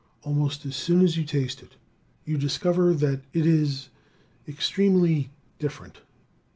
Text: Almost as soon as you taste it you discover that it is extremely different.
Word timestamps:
Almost 0.23 0.65
as 0.65 0.75
soon 0.75 1.03
as 1.03 1.15
you 1.15 1.23
taste 1.23 1.61
it 1.61 1.75
you 2.25 2.35
discover 2.39 2.91
that 2.95 3.21
it 3.33 3.45
is 3.45 3.89
extremely 4.47 5.29
different. 5.59 5.99